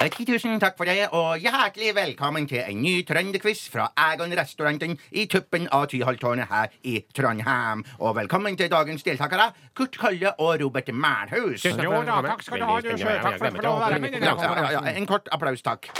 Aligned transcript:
10 0.00 0.24
000 0.48 0.60
takk 0.60 0.78
for 0.78 0.88
det, 0.88 1.10
og 1.12 1.42
hjertelig 1.42 1.90
velkommen 1.92 2.46
til 2.48 2.62
en 2.64 2.78
ny 2.80 3.02
trønderquiz 3.04 3.66
fra 3.68 3.90
Egon-restauranten 4.00 4.94
i 5.12 5.26
tuppen 5.28 5.66
av 5.76 5.90
Tyholttårnet 5.92 6.48
her 6.48 6.72
i 6.88 7.02
Trondheim. 7.12 7.84
Og 7.98 8.16
velkommen 8.16 8.56
til 8.56 8.70
dagens 8.72 9.04
deltakere, 9.04 9.50
Kurt 9.76 9.98
Kalle 10.00 10.32
og 10.40 10.56
Robert. 10.62 10.88
Jo 10.88 12.00
da, 12.00 12.16
takk 12.30 12.46
skal 12.46 12.64
du 12.64 12.68
ha, 12.70 12.80
du 12.80 12.96
sjø. 12.96 13.12
Takk 13.26 13.36
for 13.36 13.50
at 13.50 13.60
du 13.60 13.68
får 13.68 13.84
være 13.84 14.80
med 14.88 14.96
en 14.96 15.10
kort 15.10 15.28
applaus, 15.36 15.60
takk. 15.68 15.92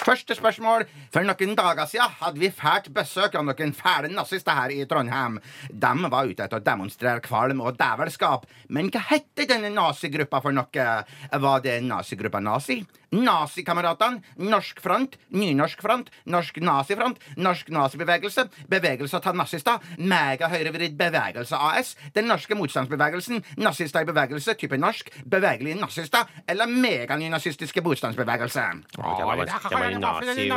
Første 0.00 0.32
spørsmål. 0.32 0.86
For 1.12 1.26
noen 1.26 1.56
dager 1.58 1.88
siden 1.90 2.14
hadde 2.22 2.40
vi 2.40 2.48
fælt 2.56 2.88
besøk 2.96 3.34
av 3.36 3.44
noen 3.44 3.74
fæle 3.76 4.08
nazister 4.14 4.56
her 4.56 4.72
i 4.72 4.86
Trondheim. 4.88 5.36
De 5.68 5.90
var 6.14 6.30
ute 6.30 6.46
etter 6.46 6.56
å 6.56 6.64
demonstrere 6.64 7.20
kvalm 7.24 7.60
og 7.60 7.76
dævelskap. 7.80 8.46
Men 8.72 8.88
hva 8.88 9.02
hette 9.10 9.44
denne 9.50 9.68
nazigruppa 9.74 10.40
for 10.40 10.56
noe? 10.56 10.86
Var 11.44 11.66
det 11.66 11.76
nazigruppa 11.84 12.40
Nazi? 12.40 12.80
Nazikameratene? 13.10 14.22
Norsk 14.38 14.80
Front? 14.80 15.16
Nynorsk 15.34 15.82
Front? 15.82 16.10
Norsk 16.30 16.60
Nazifront? 16.62 17.18
Norsk 17.36 17.68
Nazibevegelse? 17.74 18.46
Bevegelse 18.70 19.20
til 19.20 19.36
nazister? 19.36 19.80
Megahøyrevridd 19.98 20.94
bevegelse 20.98 21.58
AS? 21.58 21.96
Den 22.14 22.30
norske 22.30 22.54
motstandsbevegelsen? 22.54 23.42
Nazister 23.58 24.06
i 24.06 24.08
bevegelse? 24.08 24.54
Type 24.54 24.78
norsk? 24.78 25.10
Bevegelige 25.26 25.80
nazister? 25.80 26.30
Eller 26.48 26.70
meganynazistiske 26.70 27.82
motstandsbevegelse? 27.82 28.68
Ja, 28.96 29.89
for 29.94 30.24
nazi-. 30.28 30.48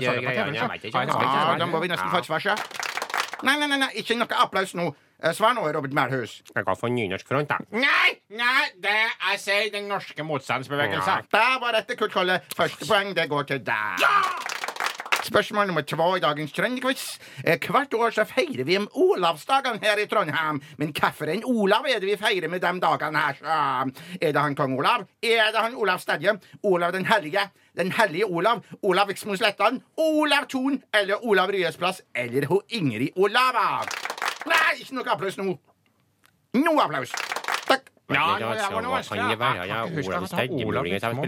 Ja, 0.00 1.56
da 1.58 1.66
må 1.66 1.80
vi 1.80 1.88
nesten 1.88 2.10
få 2.10 2.18
et 2.18 2.26
svar. 2.26 2.58
Nei, 3.42 3.56
nei, 3.56 3.76
nei, 3.78 3.88
ikke 3.96 4.16
noe 4.20 4.36
applaus 4.36 4.74
nå. 4.76 4.90
Eh, 5.22 5.32
Svar 5.36 5.52
nå, 5.56 5.64
Robert 5.72 5.92
Mælhus. 5.92 6.42
Jeg 6.54 6.64
kan 6.64 6.76
få 6.76 6.88
nynorsk 6.88 7.28
front, 7.28 7.48
da. 7.48 7.58
Nei, 7.72 8.10
nei, 8.32 8.62
det 8.80 8.94
jeg 8.96 9.40
sier 9.40 9.70
den 9.72 9.88
norske 9.88 10.24
motstandsbevegelse. 10.24 11.18
Da 11.32 11.58
var 11.60 11.76
dette, 11.76 11.96
Kurt 12.00 12.12
Kolle. 12.12 12.40
Første 12.56 12.88
poeng, 12.88 13.12
det 13.16 13.28
går 13.28 13.42
til 13.52 13.64
deg. 13.64 14.49
Spørsmål 15.30 15.66
nummer 15.66 15.84
to 15.86 16.06
i 16.16 16.20
dagens 16.20 16.52
trønderquiz. 16.52 17.02
Eh, 17.46 17.58
Hvert 17.70 17.94
år 17.94 18.10
så 18.10 18.24
feirer 18.26 18.64
vi 18.66 18.76
om 18.80 18.88
Olavsdagene 18.98 19.78
her 19.82 20.00
i 20.02 20.06
Trondheim. 20.10 20.58
Men 20.78 20.90
hvilken 20.90 21.44
Olav 21.46 21.86
er 21.86 22.00
det 22.00 22.08
vi 22.08 22.16
feirer 22.18 22.48
med 22.50 22.60
de 22.60 22.72
dagene 22.82 23.18
her? 23.18 23.36
så? 23.38 24.16
Er 24.20 24.32
det 24.32 24.40
han 24.40 24.56
kong 24.56 24.74
Olav? 24.78 25.04
Er 25.22 25.52
det 25.54 25.60
han 25.62 25.74
Olav 25.76 25.98
Stedje? 25.98 26.34
Olav 26.64 26.92
den 26.92 27.06
hellige? 27.06 27.44
Den 27.78 27.92
hellige 27.92 28.26
Olav? 28.26 28.64
Olav 28.82 29.08
Viksmo 29.08 29.36
Slettan? 29.36 29.82
Olav 29.96 30.48
Thon? 30.48 30.82
Eller 30.94 31.24
Olav 31.24 31.50
Ryes 31.50 31.76
plass? 31.76 32.02
Eller 32.14 32.46
ho 32.46 32.60
Ingrid 32.68 33.14
Olava? 33.16 33.84
Nei, 34.46 34.80
ikke 34.80 34.94
noe 34.98 35.12
applaus 35.14 35.38
nå. 35.38 35.54
Noe 36.58 36.82
applaus. 36.82 37.14
Takk. 37.68 37.86
Ja, 38.10 38.34
det, 38.34 38.40
det 38.40 38.50
altså, 38.50 38.72
var 38.72 38.82
noe 38.82 38.98
vanskelig. 38.98 39.38
Ja, 39.70 39.84
Olav 39.84 40.26
Stedje, 40.26 40.66
muligens 40.66 41.06
han. 41.06 41.22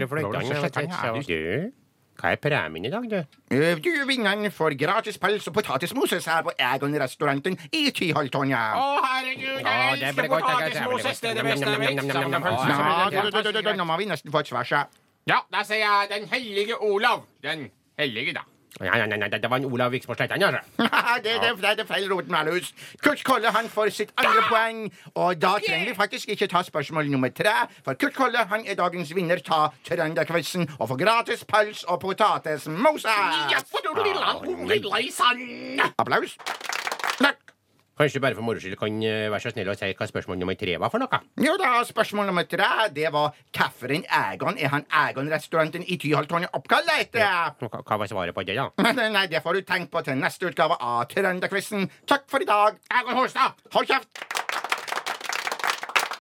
Stedje, 0.67 1.39
jeg 1.39 1.71
hva 2.19 2.31
er 2.31 2.39
premien 2.41 2.85
i 2.85 2.91
dag, 2.93 3.05
du? 3.09 3.17
Eh, 3.51 3.75
Du 3.83 4.05
vinner 4.07 4.49
får 4.53 4.77
gratis 4.79 5.17
pels 5.17 5.47
og 5.49 5.53
potetmoses 5.57 6.25
her 6.29 6.43
på 6.45 6.53
Egon-restauranten 6.59 7.57
i 7.71 7.89
Tyholttårnet. 7.91 8.77
Å, 8.77 9.01
herregud, 9.03 9.59
jeg 9.65 9.97
elsker 9.97 10.29
potetmoses! 10.29 11.19
det 11.21 11.29
er 11.29 11.35
Det 11.35 11.43
beste 11.49 11.69
jeg 11.69 11.79
vet. 13.65 13.75
Nå 13.77 13.85
må 13.89 13.97
vi 13.97 14.05
nesten 14.05 14.31
få 14.31 14.39
et 14.43 14.47
svar. 14.53 14.87
Ja, 15.27 15.39
da 15.51 15.63
sier 15.63 15.79
jeg 15.83 16.09
Den 16.11 16.27
hellige 16.31 16.79
Olav. 16.83 17.23
Den 17.43 17.69
hellige, 17.97 18.33
da. 18.33 18.43
Nei, 18.81 19.07
nei, 19.07 19.17
nei, 19.17 19.29
det 19.29 19.49
var 19.49 19.57
en 19.61 19.65
Olav 19.65 19.91
Viksmo 19.91 20.15
Slettan, 20.17 20.43
altså. 20.43 20.61
det, 21.23 21.35
det, 21.43 21.51
det 21.61 21.83
er 21.83 21.85
feil, 21.85 22.09
Robert 22.11 22.29
Mælhus. 22.33 22.73
Kurt 23.03 23.23
Kolle 23.23 23.51
han 23.53 23.69
får 23.69 23.89
sitt 23.89 24.13
andre 24.17 24.41
poeng. 24.49 24.79
Og 25.13 25.41
da 25.41 25.53
trenger 25.67 25.91
vi 25.91 25.95
faktisk 25.95 26.33
ikke 26.33 26.47
ta 26.47 26.63
spørsmål 26.65 27.11
nummer 27.13 27.29
tre, 27.29 27.53
for 27.85 27.93
Kurt 27.93 28.17
Kolle 28.17 28.47
han 28.49 28.65
er 28.65 28.79
dagens 28.79 29.13
vinner 29.15 29.43
av 29.53 29.77
Trønderquizen 29.85 30.65
og 30.79 30.89
får 30.89 31.03
gratis 31.05 31.45
pels 31.45 31.83
og 31.83 32.01
potetesmoses. 32.01 33.09
Applaus. 35.97 36.37
Kanskje 38.03 38.19
bare 38.19 38.35
for 38.35 38.43
moro 38.43 38.59
skyld 38.59 38.75
kan 38.75 38.95
eh, 39.07 39.29
være 39.31 39.39
så 39.45 39.51
snill 39.53 39.69
å 39.71 39.75
si 39.79 39.87
hva 39.95 40.07
spørsmål 40.09 40.39
nummer 40.41 40.57
tre 40.59 40.75
var 40.81 40.91
for 40.91 40.99
noe? 40.99 41.19
Jo 41.39 41.53
da, 41.61 41.69
Spørsmål 41.87 42.27
nummer 42.27 42.43
tre 42.51 42.67
det 42.91 43.07
var 43.15 43.31
hvilken 43.55 44.03
Egon 44.17 44.59
er 44.59 44.73
han 44.73 44.83
Egon-restauranten 45.05 45.87
i 45.87 45.97
Tyholtårnet 46.01 46.51
oppkalt 46.59 46.91
etter? 46.97 47.23
Hva 47.63 47.79
hva 47.79 48.01
var 48.01 48.11
svaret 48.11 48.35
på 48.35 48.43
det, 48.43 48.59
da? 48.59 48.67
Nei, 49.15 49.25
det 49.31 49.43
får 49.45 49.61
du 49.61 49.67
tenke 49.71 49.93
på 49.93 50.03
til 50.03 50.19
neste 50.19 50.51
utgave 50.51 50.75
av 50.83 51.05
Trønderquizen. 51.13 51.87
Takk 52.09 52.27
for 52.27 52.43
i 52.43 52.49
dag. 52.49 52.79
Egon 52.91 53.21
Holstad. 53.21 53.63
Hold 53.71 53.87
kjeft! 53.93 54.32